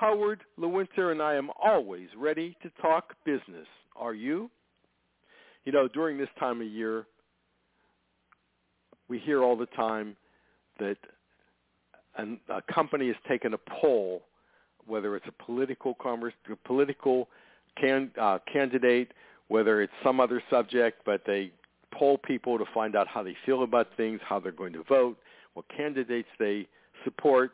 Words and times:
Howard 0.00 0.40
Lewinter, 0.58 1.12
and 1.12 1.22
I 1.22 1.34
am 1.34 1.50
always 1.62 2.08
ready 2.16 2.56
to 2.62 2.70
talk 2.82 3.14
business. 3.24 3.66
Are 3.94 4.14
you? 4.14 4.50
You 5.64 5.72
know, 5.72 5.86
during 5.86 6.18
this 6.18 6.28
time 6.38 6.60
of 6.60 6.66
year, 6.66 7.06
we 9.08 9.18
hear 9.20 9.42
all 9.42 9.56
the 9.56 9.66
time 9.66 10.16
that 10.80 10.96
an, 12.16 12.40
a 12.48 12.60
company 12.72 13.06
has 13.06 13.16
taken 13.28 13.54
a 13.54 13.58
poll, 13.80 14.22
whether 14.86 15.14
it's 15.16 15.26
a 15.28 15.44
political 15.44 15.96
a 16.04 16.56
political 16.66 17.28
can, 17.80 18.10
uh, 18.20 18.38
candidate, 18.52 19.12
whether 19.46 19.80
it's 19.80 19.92
some 20.02 20.18
other 20.18 20.42
subject, 20.50 21.02
but 21.06 21.22
they 21.24 21.52
poll 21.92 22.18
people 22.18 22.58
to 22.58 22.64
find 22.74 22.96
out 22.96 23.06
how 23.06 23.22
they 23.22 23.36
feel 23.46 23.62
about 23.62 23.86
things, 23.96 24.20
how 24.28 24.40
they're 24.40 24.50
going 24.50 24.72
to 24.72 24.82
vote, 24.88 25.16
what 25.54 25.64
candidates 25.74 26.28
they 26.40 26.66
support. 27.04 27.52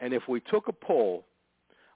And 0.00 0.14
if 0.14 0.22
we 0.26 0.40
took 0.40 0.68
a 0.68 0.72
poll 0.72 1.24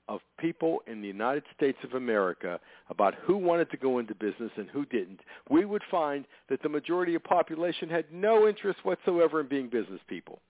of 0.09 0.21
people 0.39 0.83
in 0.87 1.01
the 1.03 1.07
United 1.07 1.45
States 1.55 1.79
of 1.85 1.93
America 1.93 2.59
about 2.89 3.15
who 3.23 3.37
wanted 3.37 3.71
to 3.71 3.77
go 3.77 3.99
into 3.99 4.15
business 4.15 4.51
and 4.57 4.69
who 4.71 4.85
didn't, 4.87 5.21
we 5.51 5.65
would 5.65 5.83
find 5.91 6.25
that 6.49 6.63
the 6.63 6.69
majority 6.69 7.15
of 7.15 7.23
population 7.23 7.89
had 7.89 8.07
no 8.13 8.49
interest 8.49 8.79
whatsoever 8.85 9.41
in 9.41 9.49
being 9.49 9.69
business 9.69 10.01
people, 10.09 10.41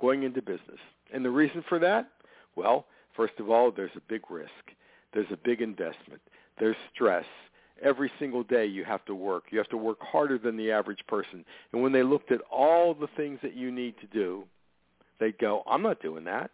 going 0.00 0.22
into 0.22 0.40
business. 0.40 0.78
And 1.12 1.24
the 1.24 1.30
reason 1.30 1.64
for 1.68 1.78
that? 1.80 2.08
Well, 2.54 2.86
first 3.16 3.34
of 3.38 3.50
all, 3.50 3.72
there's 3.72 3.90
a 3.96 4.02
big 4.08 4.22
risk. 4.30 4.50
There's 5.12 5.30
a 5.32 5.36
big 5.36 5.60
investment. 5.60 6.20
There's 6.58 6.76
stress. 6.94 7.24
Every 7.82 8.12
single 8.18 8.44
day 8.44 8.66
you 8.66 8.84
have 8.84 9.04
to 9.06 9.14
work. 9.14 9.44
You 9.50 9.58
have 9.58 9.68
to 9.70 9.76
work 9.76 9.98
harder 10.00 10.38
than 10.38 10.56
the 10.56 10.70
average 10.70 11.00
person. 11.08 11.44
And 11.72 11.82
when 11.82 11.92
they 11.92 12.02
looked 12.02 12.30
at 12.30 12.42
all 12.52 12.94
the 12.94 13.08
things 13.16 13.38
that 13.42 13.56
you 13.56 13.72
need 13.72 13.94
to 14.00 14.06
do, 14.06 14.44
they'd 15.18 15.38
go, 15.38 15.64
I'm 15.66 15.82
not 15.82 16.00
doing 16.02 16.24
that. 16.24 16.50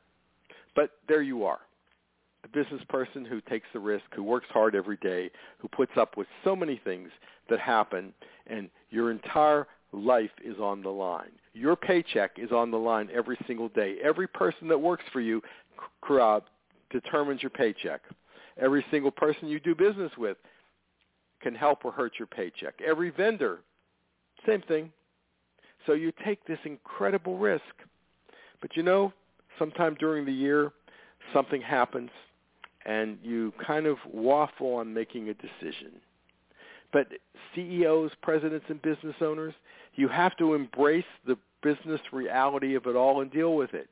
But 0.74 0.92
there 1.08 1.22
you 1.22 1.44
are 1.44 1.60
a 2.46 2.56
business 2.56 2.82
person 2.88 3.24
who 3.24 3.40
takes 3.42 3.66
the 3.72 3.78
risk, 3.78 4.04
who 4.14 4.22
works 4.22 4.46
hard 4.50 4.74
every 4.74 4.96
day, 4.98 5.30
who 5.58 5.68
puts 5.68 5.92
up 5.96 6.16
with 6.16 6.26
so 6.44 6.54
many 6.54 6.80
things 6.84 7.10
that 7.50 7.58
happen, 7.58 8.12
and 8.46 8.70
your 8.90 9.10
entire 9.10 9.66
life 9.92 10.30
is 10.44 10.58
on 10.58 10.82
the 10.82 10.88
line. 10.88 11.32
Your 11.54 11.76
paycheck 11.76 12.32
is 12.38 12.52
on 12.52 12.70
the 12.70 12.76
line 12.76 13.08
every 13.12 13.38
single 13.46 13.68
day. 13.70 13.96
Every 14.02 14.28
person 14.28 14.68
that 14.68 14.78
works 14.78 15.04
for 15.12 15.20
you 15.20 15.42
uh, 16.08 16.40
determines 16.90 17.42
your 17.42 17.50
paycheck. 17.50 18.02
Every 18.58 18.84
single 18.90 19.10
person 19.10 19.48
you 19.48 19.60
do 19.60 19.74
business 19.74 20.12
with 20.16 20.36
can 21.40 21.54
help 21.54 21.84
or 21.84 21.92
hurt 21.92 22.12
your 22.18 22.26
paycheck. 22.26 22.74
Every 22.86 23.10
vendor, 23.10 23.58
same 24.46 24.62
thing. 24.62 24.92
So 25.86 25.92
you 25.92 26.12
take 26.24 26.44
this 26.46 26.58
incredible 26.64 27.38
risk. 27.38 27.62
But 28.60 28.76
you 28.76 28.82
know, 28.82 29.12
sometime 29.58 29.96
during 29.98 30.24
the 30.24 30.32
year, 30.32 30.72
something 31.32 31.60
happens 31.60 32.10
and 32.86 33.18
you 33.22 33.52
kind 33.66 33.86
of 33.86 33.98
waffle 34.10 34.74
on 34.74 34.94
making 34.94 35.28
a 35.28 35.34
decision. 35.34 35.92
But 36.92 37.08
CEOs, 37.54 38.12
presidents, 38.22 38.64
and 38.68 38.80
business 38.80 39.16
owners, 39.20 39.54
you 39.96 40.08
have 40.08 40.36
to 40.36 40.54
embrace 40.54 41.04
the 41.26 41.36
business 41.62 42.00
reality 42.12 42.74
of 42.74 42.86
it 42.86 42.94
all 42.94 43.20
and 43.20 43.30
deal 43.30 43.56
with 43.56 43.74
it. 43.74 43.88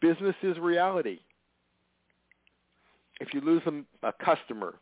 Business 0.00 0.34
is 0.42 0.58
reality. 0.58 1.20
If 3.20 3.32
you 3.32 3.40
lose 3.40 3.62
a, 3.66 4.08
a 4.08 4.12
customer, 4.12 4.74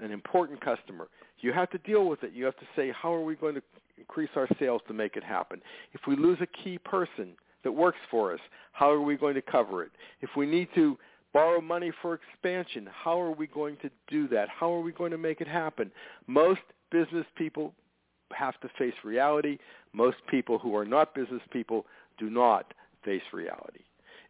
an 0.00 0.10
important 0.10 0.62
customer, 0.62 1.08
you 1.40 1.52
have 1.52 1.68
to 1.70 1.78
deal 1.78 2.06
with 2.06 2.22
it. 2.22 2.32
You 2.32 2.46
have 2.46 2.56
to 2.56 2.66
say, 2.74 2.90
how 2.90 3.12
are 3.12 3.22
we 3.22 3.34
going 3.34 3.54
to 3.54 3.62
increase 3.98 4.30
our 4.34 4.48
sales 4.58 4.80
to 4.88 4.94
make 4.94 5.16
it 5.16 5.24
happen? 5.24 5.60
If 5.92 6.00
we 6.06 6.16
lose 6.16 6.38
a 6.40 6.46
key 6.46 6.78
person 6.78 7.32
that 7.64 7.72
works 7.72 7.98
for 8.10 8.32
us, 8.32 8.40
how 8.72 8.90
are 8.90 9.02
we 9.02 9.16
going 9.16 9.34
to 9.34 9.42
cover 9.42 9.82
it? 9.82 9.90
If 10.22 10.30
we 10.36 10.46
need 10.46 10.68
to 10.74 10.96
borrow 11.32 11.60
money 11.60 11.92
for 12.02 12.14
expansion. 12.14 12.88
How 12.92 13.20
are 13.20 13.32
we 13.32 13.46
going 13.46 13.76
to 13.78 13.90
do 14.08 14.28
that? 14.28 14.48
How 14.48 14.72
are 14.72 14.80
we 14.80 14.92
going 14.92 15.12
to 15.12 15.18
make 15.18 15.40
it 15.40 15.48
happen? 15.48 15.90
Most 16.26 16.60
business 16.90 17.26
people 17.36 17.72
have 18.32 18.58
to 18.60 18.68
face 18.78 18.94
reality. 19.04 19.58
Most 19.92 20.18
people 20.30 20.58
who 20.58 20.76
are 20.76 20.84
not 20.84 21.14
business 21.14 21.42
people 21.52 21.86
do 22.18 22.30
not 22.30 22.72
face 23.04 23.22
reality. 23.32 23.80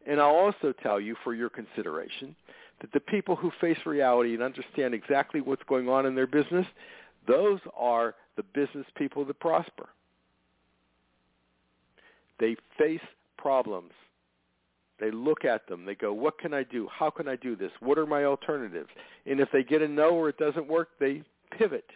And 0.07 0.21
I'll 0.21 0.35
also 0.35 0.73
tell 0.83 1.01
you 1.01 1.17
for 1.23 1.35
your 1.35 1.49
consideration 1.49 2.35
that 2.81 2.93
the 2.93 3.01
people 3.01 3.37
who 3.37 3.53
face 3.61 3.79
reality 3.87 4.35
and 4.35 4.43
understand 4.43 4.95
exactly 4.95 5.41
what's 5.41 5.63
going 5.69 5.89
on 5.89 6.07
in 6.07 6.15
their 6.15 6.27
business, 6.27 6.67
those 7.27 7.61
are 7.77 8.15
the 8.37 8.43
business 8.43 8.87
people 8.97 9.25
that 9.25 9.39
prosper. 9.39 9.89
They 12.41 12.57
face 12.79 13.01
problems. 13.39 13.93
They 15.03 15.11
look 15.11 15.45
at 15.45 15.67
them. 15.67 15.85
They 15.85 15.97
go, 15.97 16.13
what 16.13 16.39
can 16.39 16.55
I 16.55 16.63
do? 16.63 16.87
How 16.89 17.11
can 17.11 17.27
I 17.27 17.35
do 17.35 17.57
this? 17.57 17.73
What 17.81 17.99
are 17.99 18.07
my 18.07 18.25
alternatives? 18.25 18.89
And 19.27 19.41
if 19.41 19.51
they 19.51 19.65
get 19.65 19.83
a 19.83 19.89
no 19.89 20.11
or 20.11 20.29
it 20.29 20.39
doesn't 20.39 20.69
work, 20.69 20.91
they 21.01 21.25
pivot. 21.51 21.87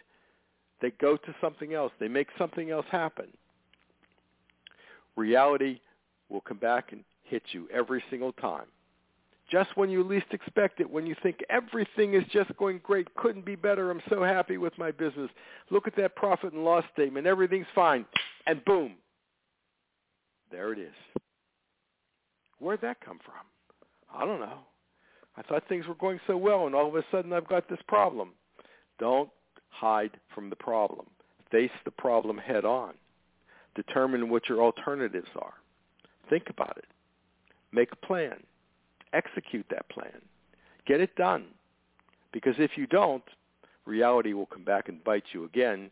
They 0.81 0.91
go 0.99 1.15
to 1.15 1.35
something 1.39 1.73
else. 1.73 1.93
They 2.01 2.09
make 2.09 2.27
something 2.37 2.69
else 2.69 2.85
happen. 2.91 3.27
Reality 5.15 5.79
will 6.27 6.41
come 6.41 6.57
back 6.57 6.91
and 6.91 7.05
hit 7.23 7.43
you 7.53 7.69
every 7.73 8.03
single 8.09 8.33
time. 8.33 8.65
Just 9.49 9.69
when 9.75 9.89
you 9.89 10.03
least 10.03 10.27
expect 10.31 10.81
it, 10.81 10.89
when 10.89 11.05
you 11.07 11.15
think 11.23 11.39
everything 11.49 12.13
is 12.13 12.25
just 12.33 12.53
going 12.57 12.81
great, 12.83 13.15
couldn't 13.15 13.45
be 13.45 13.55
better, 13.55 13.89
I'm 13.89 14.01
so 14.09 14.21
happy 14.21 14.57
with 14.57 14.77
my 14.77 14.91
business. 14.91 15.29
Look 15.69 15.87
at 15.87 15.95
that 15.95 16.17
profit 16.17 16.51
and 16.51 16.65
loss 16.65 16.83
statement, 16.91 17.25
everything's 17.25 17.67
fine. 17.73 18.05
And 18.45 18.65
boom, 18.65 18.95
there 20.51 20.73
it 20.73 20.79
is. 20.79 20.93
Where'd 22.59 22.81
that 22.81 23.01
come 23.01 23.19
from? 23.23 23.45
I 24.13 24.25
don't 24.25 24.39
know. 24.39 24.59
I 25.35 25.43
thought 25.43 25.67
things 25.69 25.85
were 25.85 25.95
going 25.95 26.19
so 26.25 26.35
well, 26.35 26.65
and 26.65 26.73
all 26.73 26.87
of 26.87 26.95
a 26.95 27.03
sudden 27.11 27.33
I've 27.33 27.47
got 27.47 27.69
this 27.69 27.79
problem. 27.87 28.31
Don't 28.99 29.29
hide 29.69 30.17
from 30.33 30.49
the 30.49 30.55
problem. 30.55 31.05
Face 31.51 31.71
the 31.85 31.91
problem 31.91 32.37
head 32.37 32.65
on. 32.65 32.93
Determine 33.75 34.29
what 34.29 34.49
your 34.49 34.61
alternatives 34.61 35.29
are. 35.39 35.53
Think 36.29 36.49
about 36.49 36.77
it. 36.77 36.87
Make 37.71 37.91
a 37.91 38.05
plan. 38.07 38.37
Execute 39.13 39.65
that 39.69 39.87
plan. 39.89 40.21
Get 40.87 40.99
it 40.99 41.15
done. 41.15 41.45
Because 42.33 42.55
if 42.57 42.71
you 42.75 42.87
don't, 42.87 43.23
reality 43.85 44.33
will 44.33 44.47
come 44.47 44.63
back 44.63 44.89
and 44.89 45.03
bite 45.03 45.23
you 45.31 45.45
again 45.45 45.91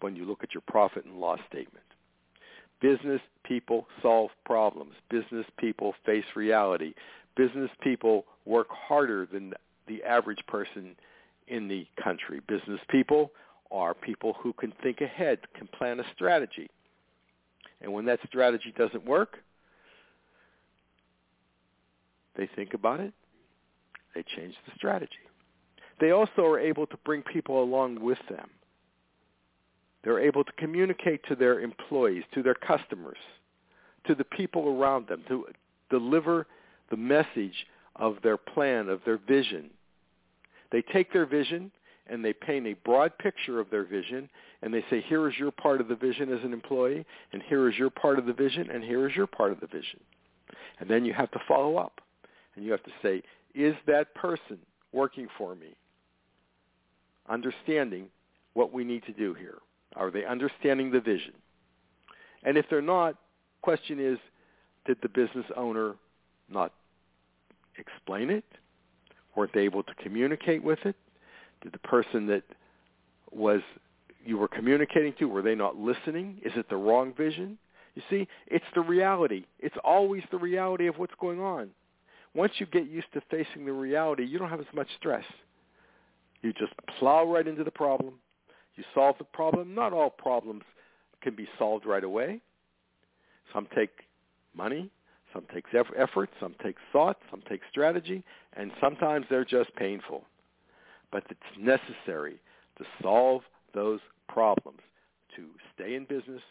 when 0.00 0.16
you 0.16 0.24
look 0.24 0.42
at 0.42 0.54
your 0.54 0.62
profit 0.66 1.04
and 1.04 1.20
loss 1.20 1.38
statement. 1.48 1.84
Business 2.82 3.20
people 3.44 3.86
solve 4.02 4.30
problems. 4.44 4.92
Business 5.08 5.46
people 5.58 5.94
face 6.04 6.24
reality. 6.36 6.94
Business 7.36 7.70
people 7.80 8.26
work 8.44 8.66
harder 8.70 9.26
than 9.32 9.54
the 9.86 10.02
average 10.02 10.44
person 10.48 10.96
in 11.48 11.68
the 11.68 11.86
country. 12.02 12.40
Business 12.48 12.80
people 12.90 13.30
are 13.70 13.94
people 13.94 14.34
who 14.42 14.52
can 14.52 14.72
think 14.82 15.00
ahead, 15.00 15.38
can 15.56 15.68
plan 15.68 16.00
a 16.00 16.04
strategy. 16.14 16.68
And 17.80 17.92
when 17.92 18.04
that 18.06 18.20
strategy 18.26 18.74
doesn't 18.76 19.04
work, 19.06 19.38
they 22.36 22.48
think 22.56 22.74
about 22.74 23.00
it, 23.00 23.12
they 24.14 24.24
change 24.36 24.54
the 24.66 24.72
strategy. 24.76 25.12
They 26.00 26.10
also 26.10 26.44
are 26.44 26.58
able 26.58 26.86
to 26.86 26.96
bring 27.04 27.22
people 27.22 27.62
along 27.62 28.02
with 28.02 28.18
them. 28.28 28.50
They're 30.04 30.20
able 30.20 30.44
to 30.44 30.52
communicate 30.52 31.22
to 31.28 31.36
their 31.36 31.60
employees, 31.60 32.24
to 32.34 32.42
their 32.42 32.54
customers, 32.54 33.18
to 34.06 34.14
the 34.14 34.24
people 34.24 34.68
around 34.68 35.06
them, 35.06 35.22
to 35.28 35.46
deliver 35.90 36.46
the 36.90 36.96
message 36.96 37.66
of 37.96 38.16
their 38.22 38.36
plan, 38.36 38.88
of 38.88 39.00
their 39.04 39.18
vision. 39.18 39.70
They 40.70 40.82
take 40.82 41.12
their 41.12 41.26
vision 41.26 41.70
and 42.08 42.24
they 42.24 42.32
paint 42.32 42.66
a 42.66 42.74
broad 42.84 43.16
picture 43.18 43.60
of 43.60 43.70
their 43.70 43.84
vision 43.84 44.28
and 44.62 44.72
they 44.72 44.84
say, 44.90 45.00
here 45.02 45.28
is 45.28 45.34
your 45.38 45.50
part 45.50 45.80
of 45.80 45.88
the 45.88 45.94
vision 45.94 46.32
as 46.32 46.42
an 46.44 46.52
employee, 46.52 47.04
and 47.32 47.42
here 47.42 47.68
is 47.68 47.76
your 47.76 47.90
part 47.90 48.18
of 48.18 48.26
the 48.26 48.32
vision, 48.32 48.70
and 48.70 48.84
here 48.84 49.08
is 49.08 49.16
your 49.16 49.26
part 49.26 49.50
of 49.50 49.58
the 49.58 49.66
vision. 49.66 49.98
And 50.78 50.88
then 50.88 51.04
you 51.04 51.12
have 51.12 51.32
to 51.32 51.40
follow 51.48 51.76
up. 51.76 52.00
And 52.54 52.64
you 52.64 52.70
have 52.70 52.82
to 52.84 52.92
say, 53.02 53.22
is 53.54 53.74
that 53.86 54.14
person 54.14 54.58
working 54.92 55.26
for 55.36 55.56
me? 55.56 55.74
Understanding 57.28 58.06
what 58.54 58.72
we 58.72 58.84
need 58.84 59.02
to 59.04 59.12
do 59.12 59.34
here. 59.34 59.58
Are 59.96 60.10
they 60.10 60.24
understanding 60.24 60.90
the 60.90 61.00
vision? 61.00 61.32
And 62.44 62.56
if 62.56 62.66
they're 62.70 62.82
not, 62.82 63.16
question 63.62 64.00
is, 64.00 64.18
did 64.86 64.98
the 65.02 65.08
business 65.08 65.46
owner 65.56 65.94
not 66.50 66.72
explain 67.78 68.30
it? 68.30 68.44
Weren't 69.36 69.52
they 69.52 69.60
able 69.60 69.82
to 69.82 69.94
communicate 70.02 70.62
with 70.62 70.80
it? 70.84 70.96
Did 71.62 71.72
the 71.72 71.78
person 71.78 72.26
that 72.26 72.42
was 73.30 73.60
you 74.24 74.38
were 74.38 74.48
communicating 74.48 75.14
to, 75.18 75.26
were 75.26 75.42
they 75.42 75.54
not 75.54 75.76
listening? 75.76 76.40
Is 76.44 76.52
it 76.56 76.68
the 76.68 76.76
wrong 76.76 77.12
vision? 77.16 77.58
You 77.94 78.02
see, 78.08 78.28
it's 78.46 78.64
the 78.74 78.80
reality. 78.80 79.44
It's 79.58 79.76
always 79.84 80.22
the 80.30 80.38
reality 80.38 80.86
of 80.86 80.98
what's 80.98 81.14
going 81.20 81.40
on. 81.40 81.70
Once 82.34 82.52
you 82.58 82.66
get 82.66 82.88
used 82.88 83.12
to 83.12 83.20
facing 83.30 83.66
the 83.66 83.72
reality, 83.72 84.24
you 84.24 84.38
don't 84.38 84.48
have 84.48 84.60
as 84.60 84.66
much 84.74 84.88
stress. 84.98 85.24
You 86.40 86.52
just 86.52 86.72
plow 86.98 87.24
right 87.30 87.46
into 87.46 87.64
the 87.64 87.70
problem. 87.70 88.14
You 88.76 88.84
solve 88.94 89.16
the 89.18 89.24
problem. 89.24 89.74
Not 89.74 89.92
all 89.92 90.10
problems 90.10 90.62
can 91.20 91.34
be 91.34 91.48
solved 91.58 91.86
right 91.86 92.04
away. 92.04 92.40
Some 93.52 93.68
take 93.74 93.90
money, 94.56 94.90
some 95.32 95.44
takes 95.52 95.70
effort, 95.74 96.30
some 96.40 96.54
take 96.62 96.76
thought, 96.92 97.18
some 97.30 97.42
take 97.48 97.60
strategy, 97.70 98.22
and 98.54 98.70
sometimes 98.80 99.26
they're 99.28 99.44
just 99.44 99.74
painful. 99.76 100.24
But 101.10 101.24
it's 101.30 101.40
necessary 101.58 102.40
to 102.78 102.84
solve 103.02 103.42
those 103.74 104.00
problems 104.28 104.80
to 105.36 105.46
stay 105.74 105.94
in 105.94 106.04
business, 106.04 106.42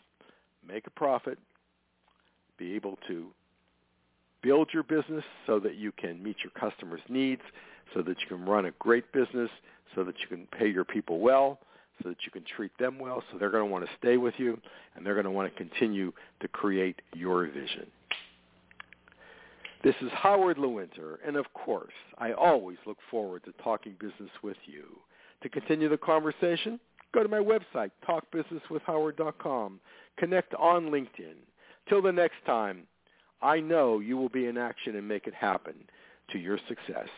make 0.68 0.88
a 0.88 0.92
profit, 0.92 1.38
be 2.58 2.74
able 2.74 2.98
to 3.08 3.28
build 4.42 4.70
your 4.74 4.84
business 4.84 5.24
so 5.46 5.60
that 5.60 5.76
you 5.76 5.92
can 5.92 6.22
meet 6.22 6.38
your 6.44 6.52
customers' 6.52 7.02
needs, 7.10 7.42
so 7.94 8.02
that 8.02 8.20
you 8.22 8.28
can 8.28 8.46
run 8.46 8.66
a 8.66 8.72
great 8.80 9.12
business, 9.12 9.50
so 9.96 10.04
that 10.04 10.16
you 10.20 10.28
can 10.28 10.48
pay 10.58 10.68
your 10.68 10.86
people 10.86 11.20
well, 11.20 11.60
so 12.04 12.10
that 12.10 12.18
you 12.26 12.32
can 12.32 12.44
treat 12.56 12.72
them 12.80 13.00
well, 13.00 13.24
so 13.32 13.38
they're 13.38 13.50
going 13.50 13.66
to 13.66 13.72
want 13.72 13.86
to 13.86 13.92
stay 13.98 14.18
with 14.18 14.34
you, 14.38 14.60
and 14.96 15.06
they're 15.06 15.14
going 15.14 15.26
to 15.26 15.32
want 15.32 15.52
to 15.52 15.58
continue 15.58 16.12
to 16.42 16.48
create 16.48 17.02
your 17.14 17.46
vision. 17.48 17.88
This 19.84 19.96
is 20.02 20.12
Howard 20.14 20.58
Lewinter, 20.58 21.18
and 21.26 21.36
of 21.36 21.52
course, 21.54 21.94
I 22.20 22.34
always 22.34 22.78
look 22.86 22.98
forward 23.10 23.44
to 23.46 23.54
talking 23.64 23.96
business 24.00 24.30
with 24.44 24.58
you. 24.66 24.84
To 25.42 25.50
continue 25.50 25.90
the 25.90 25.98
conversation, 25.98 26.80
go 27.14 27.24
to 27.24 27.30
my 27.30 27.40
website, 27.40 27.90
talkbusinesswithhoward.com. 28.08 29.80
Connect 30.18 30.54
on 30.54 30.92
LinkedIn. 30.92 31.36
Till 31.90 32.02
the 32.02 32.12
next 32.12 32.46
time, 32.46 32.84
I 33.42 33.60
know 33.60 34.00
you 34.00 34.18
will 34.18 34.30
be 34.30 34.46
in 34.46 34.58
action 34.58 34.96
and 34.96 35.08
make 35.08 35.26
it 35.26 35.34
happen 35.34 35.74
to 36.32 36.38
your 36.38 36.60
success. 36.68 37.10